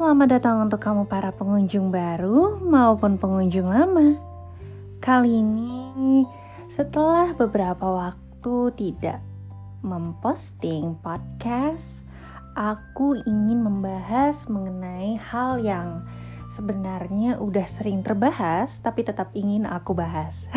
[0.00, 4.16] Selamat datang untuk kamu para pengunjung baru maupun pengunjung lama.
[4.96, 6.24] Kali ini
[6.72, 9.20] setelah beberapa waktu tidak
[9.84, 11.84] memposting podcast,
[12.56, 16.08] aku ingin membahas mengenai hal yang
[16.48, 20.48] sebenarnya udah sering terbahas tapi tetap ingin aku bahas.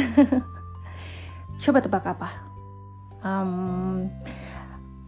[1.68, 2.32] Coba tebak apa?
[3.20, 4.08] Um,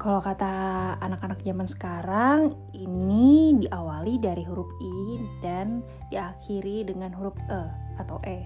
[0.06, 0.54] kalau kata
[1.02, 5.82] anak-anak zaman sekarang, ini diawali dari huruf I dan
[6.14, 7.62] diakhiri dengan huruf E
[7.98, 8.46] atau E.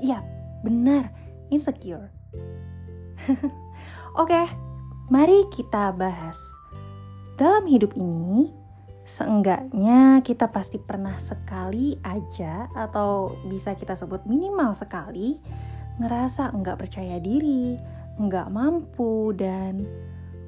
[0.00, 0.24] Iya,
[0.64, 1.12] benar,
[1.52, 2.08] insecure.
[4.22, 4.48] Oke,
[5.12, 6.40] mari kita bahas.
[7.36, 8.48] Dalam hidup ini,
[9.04, 15.36] seenggaknya kita pasti pernah sekali aja atau bisa kita sebut minimal sekali
[16.00, 17.76] ngerasa enggak percaya diri,
[18.16, 19.84] enggak mampu dan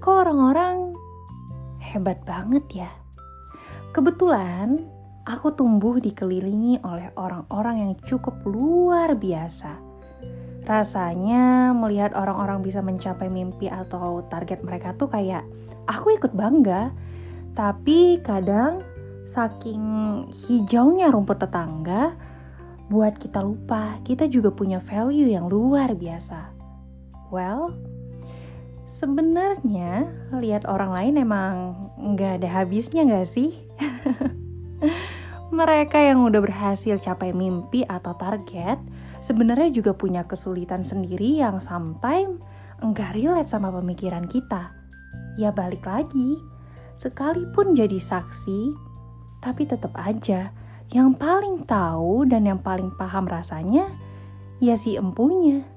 [0.05, 0.93] kok orang-orang
[1.81, 2.93] hebat banget ya.
[3.97, 4.85] Kebetulan
[5.25, 9.81] aku tumbuh dikelilingi oleh orang-orang yang cukup luar biasa.
[10.69, 15.41] Rasanya melihat orang-orang bisa mencapai mimpi atau target mereka tuh kayak
[15.89, 16.93] aku ikut bangga.
[17.57, 18.85] Tapi kadang
[19.25, 19.81] saking
[20.29, 22.13] hijaunya rumput tetangga
[22.93, 26.53] buat kita lupa kita juga punya value yang luar biasa.
[27.33, 27.73] Well,
[28.95, 30.07] Sebenarnya
[30.39, 33.51] lihat orang lain emang nggak ada habisnya nggak sih?
[35.59, 38.79] Mereka yang udah berhasil capai mimpi atau target
[39.19, 42.39] sebenarnya juga punya kesulitan sendiri yang sometimes
[42.87, 44.71] enggak relate sama pemikiran kita.
[45.35, 46.39] Ya balik lagi,
[46.95, 48.79] sekalipun jadi saksi,
[49.43, 50.55] tapi tetap aja
[50.95, 53.91] yang paling tahu dan yang paling paham rasanya
[54.63, 55.74] ya si empunya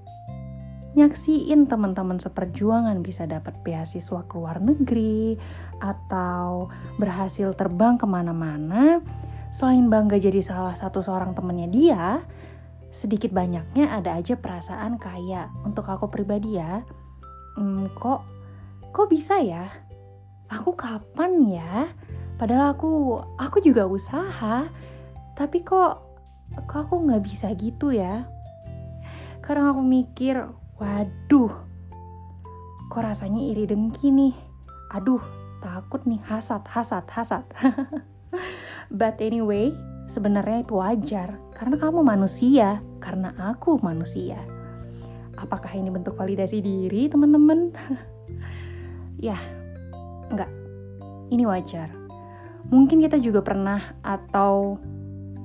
[0.98, 5.38] nyaksiin teman-teman seperjuangan bisa dapat beasiswa ke luar negeri
[5.78, 9.06] atau berhasil terbang ke mana-mana,
[9.54, 12.06] selain bangga jadi salah satu seorang temennya dia,
[12.90, 16.82] sedikit banyaknya ada aja perasaan kayak untuk aku pribadi ya,
[17.62, 18.26] hmm, kok
[18.90, 19.70] kok bisa ya?
[20.50, 21.94] Aku kapan ya?
[22.42, 24.66] Padahal aku aku juga usaha,
[25.38, 26.02] tapi kok
[26.66, 28.26] kok aku nggak bisa gitu ya?
[29.46, 30.42] Kadang aku mikir,
[30.78, 31.50] Waduh,
[32.94, 34.38] kok rasanya iri dengki nih.
[34.94, 35.22] Aduh,
[35.58, 37.42] takut nih hasad, hasad, hasad.
[38.94, 39.74] But anyway,
[40.06, 44.38] sebenarnya itu wajar karena kamu manusia, karena aku manusia.
[45.42, 47.74] Apakah ini bentuk validasi diri, teman-teman?
[49.18, 49.42] ya,
[50.30, 50.54] enggak.
[51.34, 51.90] Ini wajar.
[52.70, 54.78] Mungkin kita juga pernah atau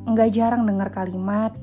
[0.05, 1.57] enggak jarang dengar kalimat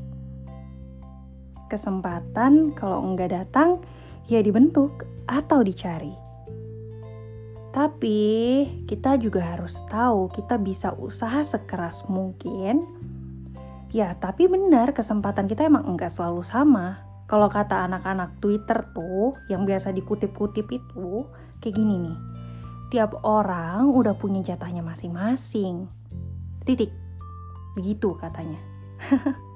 [1.69, 3.78] Kesempatan kalau enggak datang,
[4.25, 6.12] ya dibentuk atau dicari.
[7.69, 8.19] Tapi
[8.90, 12.81] kita juga harus tahu kita bisa usaha sekeras mungkin.
[13.94, 17.06] Ya, tapi benar kesempatan kita emang enggak selalu sama.
[17.30, 21.30] Kalau kata anak-anak Twitter tuh yang biasa dikutip-kutip itu
[21.62, 22.18] kayak gini nih.
[22.90, 25.86] Tiap orang udah punya jatahnya masing-masing.
[26.66, 26.90] Titik.
[27.78, 28.57] Begitu katanya.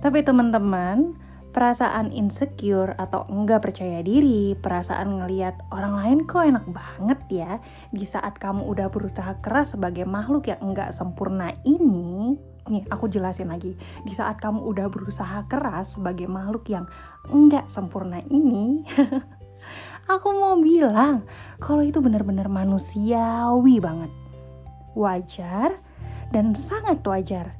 [0.00, 1.12] Tapi teman-teman,
[1.50, 7.52] perasaan insecure atau enggak percaya diri, perasaan ngeliat orang lain kok enak banget ya
[7.90, 12.38] di saat kamu udah berusaha keras sebagai makhluk yang enggak sempurna ini.
[12.70, 13.76] Nih, aku jelasin lagi.
[14.06, 16.86] Di saat kamu udah berusaha keras sebagai makhluk yang
[17.28, 18.86] enggak sempurna ini,
[20.14, 21.28] aku mau bilang
[21.60, 24.12] kalau itu benar-benar manusiawi banget.
[24.96, 25.76] Wajar
[26.30, 27.59] dan sangat wajar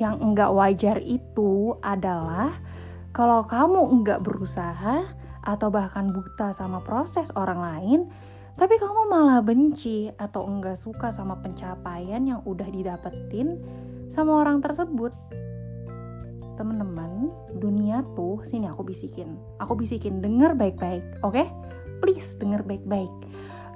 [0.00, 2.56] yang enggak wajar itu adalah
[3.12, 5.04] kalau kamu enggak berusaha
[5.44, 8.00] atau bahkan buta sama proses orang lain,
[8.56, 13.60] tapi kamu malah benci atau enggak suka sama pencapaian yang udah didapetin
[14.08, 15.12] sama orang tersebut.
[16.56, 17.28] Teman-teman,
[17.60, 19.36] dunia tuh sini aku bisikin.
[19.60, 21.36] Aku bisikin denger baik-baik, oke?
[21.36, 21.46] Okay?
[22.00, 23.12] Please denger baik-baik.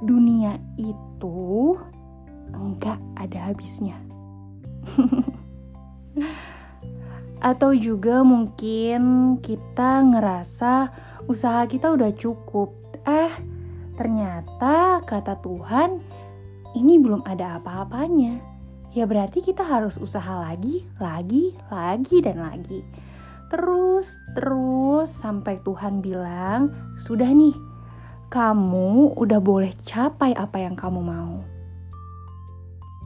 [0.05, 1.77] Dunia itu
[2.53, 4.01] enggak ada habisnya.
[7.45, 10.89] Atau juga mungkin kita ngerasa
[11.29, 12.73] usaha kita udah cukup.
[13.05, 13.33] Eh,
[13.99, 16.01] ternyata kata Tuhan
[16.75, 18.41] ini belum ada apa-apanya.
[18.95, 22.81] Ya berarti kita harus usaha lagi, lagi, lagi dan lagi.
[23.51, 27.55] Terus, terus sampai Tuhan bilang, "Sudah nih,
[28.31, 31.54] kamu udah boleh capai apa yang kamu mau."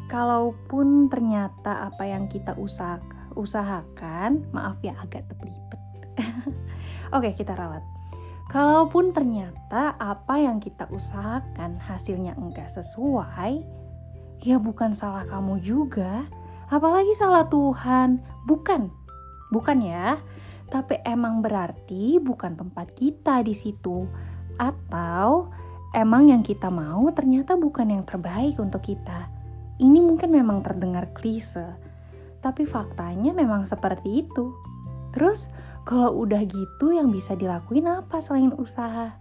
[0.08, 5.80] Kalaupun ternyata apa yang kita usahakan, usahakan maaf ya agak terlipet.
[7.16, 7.84] Oke, kita ralat.
[8.48, 13.60] Kalaupun ternyata apa yang kita usahakan hasilnya enggak sesuai,
[14.40, 16.24] ya bukan salah kamu juga,
[16.72, 18.24] apalagi salah Tuhan.
[18.48, 18.88] Bukan,
[19.52, 20.16] bukan ya.
[20.72, 24.08] Tapi emang berarti bukan tempat kita di situ,
[24.56, 25.52] atau
[25.92, 29.37] emang yang kita mau ternyata bukan yang terbaik untuk kita.
[29.78, 31.78] Ini mungkin memang terdengar klise,
[32.42, 34.50] tapi faktanya memang seperti itu.
[35.14, 35.46] Terus,
[35.86, 39.14] kalau udah gitu, yang bisa dilakuin apa selain usaha?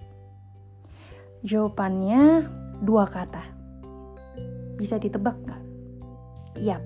[1.46, 2.50] Jawabannya
[2.82, 3.46] dua kata.
[4.82, 5.62] Bisa ditebak gak?
[6.58, 6.82] Yap,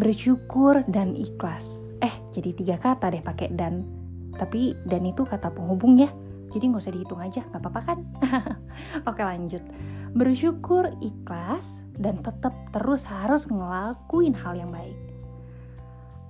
[0.00, 1.84] bersyukur dan ikhlas.
[2.00, 3.84] Eh, jadi tiga kata deh pakai dan.
[4.32, 6.08] Tapi dan itu kata penghubung ya.
[6.48, 7.98] Jadi nggak usah dihitung aja, nggak apa-apa kan?
[9.10, 9.60] Oke lanjut.
[10.16, 14.96] Bersyukur, ikhlas, dan tetap terus harus ngelakuin hal yang baik.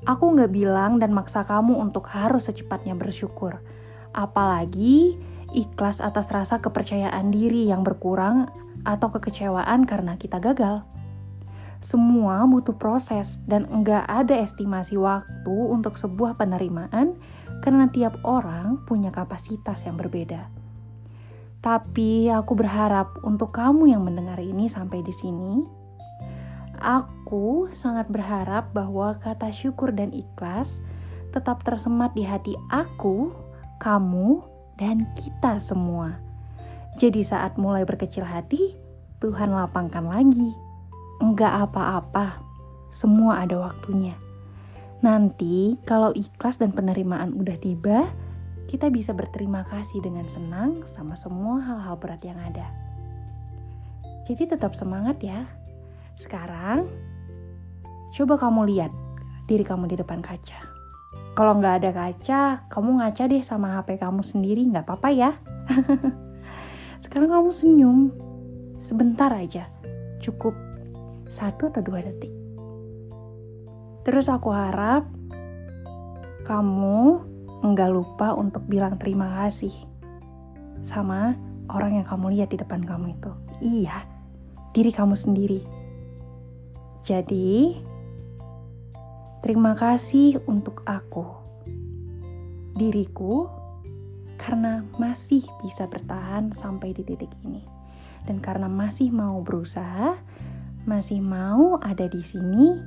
[0.06, 3.58] Aku nggak bilang dan maksa kamu untuk harus secepatnya bersyukur.
[4.14, 5.18] Apalagi
[5.52, 8.48] ikhlas atas rasa kepercayaan diri yang berkurang
[8.86, 10.86] atau kekecewaan karena kita gagal.
[11.78, 17.14] Semua butuh proses dan enggak ada estimasi waktu untuk sebuah penerimaan
[17.62, 20.50] karena tiap orang punya kapasitas yang berbeda.
[21.58, 25.66] Tapi aku berharap untuk kamu yang mendengar ini sampai di sini,
[26.78, 30.78] aku sangat berharap bahwa kata syukur dan ikhlas
[31.34, 33.34] tetap tersemat di hati aku,
[33.82, 34.38] kamu,
[34.78, 36.22] dan kita semua.
[36.98, 38.78] Jadi saat mulai berkecil hati,
[39.18, 40.54] Tuhan lapangkan lagi.
[41.18, 42.38] Enggak apa-apa,
[42.94, 44.14] semua ada waktunya.
[45.02, 48.06] Nanti kalau ikhlas dan penerimaan udah tiba,
[48.68, 52.68] kita bisa berterima kasih dengan senang sama semua hal-hal berat yang ada.
[54.28, 55.48] Jadi tetap semangat ya.
[56.20, 56.84] Sekarang,
[58.12, 58.92] coba kamu lihat
[59.48, 60.60] diri kamu di depan kaca.
[61.32, 65.30] Kalau nggak ada kaca, kamu ngaca deh sama HP kamu sendiri, nggak apa-apa ya.
[67.02, 68.12] Sekarang kamu senyum,
[68.84, 69.72] sebentar aja,
[70.20, 70.52] cukup
[71.32, 72.34] satu atau dua detik.
[74.04, 75.08] Terus aku harap
[76.44, 77.24] kamu
[77.64, 79.74] nggak lupa untuk bilang terima kasih
[80.86, 81.34] sama
[81.68, 83.32] orang yang kamu lihat di depan kamu itu.
[83.58, 84.06] Iya,
[84.72, 85.60] diri kamu sendiri.
[87.02, 87.74] Jadi,
[89.38, 91.22] Terima kasih untuk aku,
[92.74, 93.46] diriku,
[94.34, 97.62] karena masih bisa bertahan sampai di titik ini,
[98.26, 100.18] dan karena masih mau berusaha,
[100.90, 102.82] masih mau ada di sini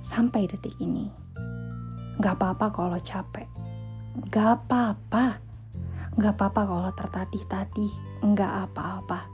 [0.00, 1.12] sampai detik ini.
[2.16, 3.46] Gak apa-apa kalau capek,
[4.30, 5.38] gak apa-apa,
[6.18, 7.92] gak apa-apa kalau tertatih-tatih,
[8.34, 9.26] gak apa-apa.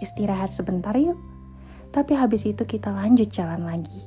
[0.00, 1.16] Istirahat sebentar yuk,
[1.92, 4.04] tapi habis itu kita lanjut jalan lagi.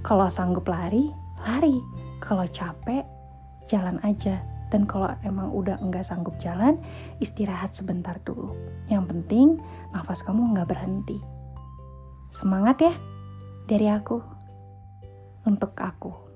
[0.00, 1.12] Kalau sanggup lari,
[1.44, 1.76] lari.
[2.20, 3.04] Kalau capek,
[3.68, 4.40] jalan aja.
[4.70, 6.78] Dan kalau emang udah enggak sanggup jalan,
[7.18, 8.54] istirahat sebentar dulu.
[8.86, 9.48] Yang penting,
[9.90, 11.18] nafas kamu enggak berhenti.
[12.30, 12.94] Semangat ya,
[13.66, 14.22] dari aku.
[15.42, 16.29] Untuk aku.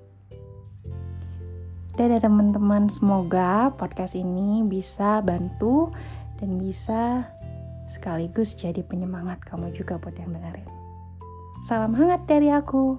[1.94, 5.94] Dadah teman-teman, semoga podcast ini bisa bantu
[6.42, 7.22] dan bisa
[7.86, 10.66] sekaligus jadi penyemangat kamu juga buat yang dengerin.
[11.70, 12.98] Salam hangat dari aku.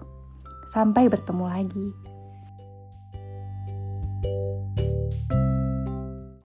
[0.72, 2.15] Sampai bertemu lagi.